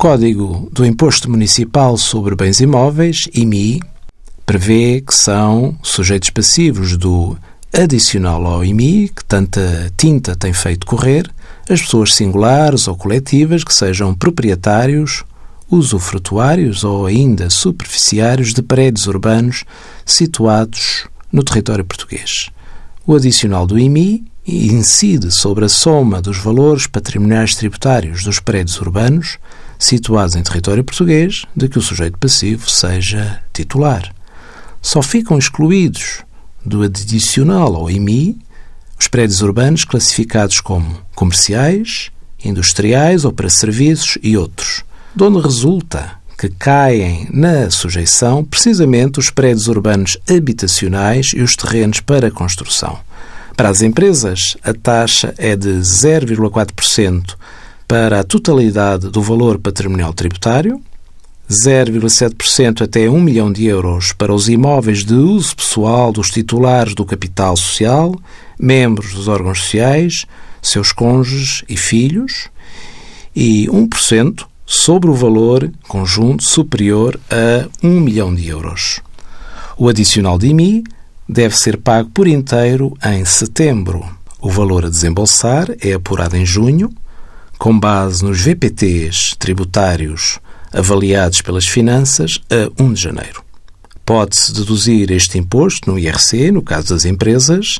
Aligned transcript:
Código 0.00 0.66
do 0.72 0.86
Imposto 0.86 1.30
Municipal 1.30 1.94
sobre 1.98 2.34
Bens 2.34 2.58
Imóveis, 2.58 3.28
IMI, 3.34 3.82
prevê 4.46 5.02
que 5.02 5.14
são 5.14 5.76
sujeitos 5.82 6.30
passivos 6.30 6.96
do 6.96 7.36
adicional 7.70 8.46
ao 8.46 8.64
IMI, 8.64 9.10
que 9.10 9.22
tanta 9.22 9.92
tinta 9.98 10.34
tem 10.34 10.54
feito 10.54 10.86
correr, 10.86 11.30
as 11.68 11.82
pessoas 11.82 12.14
singulares 12.14 12.88
ou 12.88 12.96
coletivas 12.96 13.62
que 13.62 13.74
sejam 13.74 14.14
proprietários, 14.14 15.22
usufrutuários 15.70 16.82
ou 16.82 17.04
ainda 17.04 17.50
superficiários 17.50 18.54
de 18.54 18.62
prédios 18.62 19.06
urbanos 19.06 19.66
situados 20.06 21.08
no 21.30 21.44
território 21.44 21.84
português. 21.84 22.48
O 23.06 23.14
adicional 23.14 23.66
do 23.66 23.78
IMI 23.78 24.24
incide 24.50 25.30
sobre 25.30 25.64
a 25.64 25.68
soma 25.68 26.20
dos 26.20 26.38
valores 26.38 26.86
patrimoniais 26.86 27.54
tributários 27.54 28.24
dos 28.24 28.40
prédios 28.40 28.80
urbanos 28.80 29.38
situados 29.78 30.36
em 30.36 30.42
território 30.42 30.84
português 30.84 31.44
de 31.56 31.68
que 31.68 31.78
o 31.78 31.82
sujeito 31.82 32.18
passivo 32.18 32.68
seja 32.68 33.42
titular. 33.52 34.14
Só 34.82 35.02
ficam 35.02 35.38
excluídos 35.38 36.22
do 36.64 36.82
adicional 36.82 37.74
ao 37.74 37.90
IMI 37.90 38.38
os 38.98 39.08
prédios 39.08 39.40
urbanos 39.40 39.84
classificados 39.84 40.60
como 40.60 41.00
comerciais, 41.14 42.10
industriais 42.44 43.24
ou 43.24 43.32
para 43.32 43.48
serviços 43.48 44.18
e 44.22 44.36
outros, 44.36 44.84
de 45.14 45.24
onde 45.24 45.40
resulta 45.40 46.20
que 46.36 46.48
caem 46.48 47.28
na 47.32 47.70
sujeição 47.70 48.44
precisamente 48.44 49.18
os 49.18 49.30
prédios 49.30 49.68
urbanos 49.68 50.18
habitacionais 50.28 51.32
e 51.34 51.40
os 51.40 51.56
terrenos 51.56 52.00
para 52.00 52.30
construção. 52.30 52.98
Para 53.60 53.68
as 53.68 53.82
empresas, 53.82 54.56
a 54.64 54.72
taxa 54.72 55.34
é 55.36 55.54
de 55.54 55.68
0,4% 55.68 57.36
para 57.86 58.20
a 58.20 58.24
totalidade 58.24 59.10
do 59.10 59.20
valor 59.20 59.58
patrimonial 59.58 60.14
tributário, 60.14 60.80
0,7% 61.46 62.80
até 62.80 63.06
1 63.06 63.20
milhão 63.20 63.52
de 63.52 63.66
euros 63.66 64.14
para 64.14 64.32
os 64.32 64.48
imóveis 64.48 65.04
de 65.04 65.12
uso 65.12 65.54
pessoal 65.56 66.10
dos 66.10 66.30
titulares 66.30 66.94
do 66.94 67.04
capital 67.04 67.54
social, 67.54 68.14
membros 68.58 69.12
dos 69.12 69.28
órgãos 69.28 69.60
sociais, 69.60 70.24
seus 70.62 70.90
cônjuges 70.90 71.62
e 71.68 71.76
filhos, 71.76 72.48
e 73.36 73.66
1% 73.66 74.46
sobre 74.64 75.10
o 75.10 75.14
valor 75.14 75.70
conjunto 75.86 76.44
superior 76.44 77.20
a 77.30 77.68
1 77.86 78.00
milhão 78.00 78.34
de 78.34 78.48
euros. 78.48 79.02
O 79.76 79.86
adicional 79.86 80.38
de 80.38 80.46
IMI 80.46 80.82
deve 81.30 81.56
ser 81.56 81.76
pago 81.76 82.10
por 82.10 82.26
inteiro 82.26 82.96
em 83.04 83.24
setembro. 83.24 84.04
O 84.40 84.50
valor 84.50 84.86
a 84.86 84.90
desembolsar 84.90 85.68
é 85.80 85.92
apurado 85.92 86.36
em 86.36 86.44
junho, 86.44 86.92
com 87.56 87.78
base 87.78 88.24
nos 88.24 88.40
VPTs 88.40 89.36
tributários 89.38 90.40
avaliados 90.72 91.40
pelas 91.40 91.68
finanças 91.68 92.40
a 92.50 92.82
1 92.82 92.92
de 92.94 93.00
janeiro. 93.00 93.44
Pode-se 94.04 94.52
deduzir 94.52 95.12
este 95.12 95.38
imposto 95.38 95.88
no 95.90 95.98
IRC, 95.98 96.50
no 96.50 96.62
caso 96.62 96.88
das 96.88 97.04
empresas, 97.04 97.78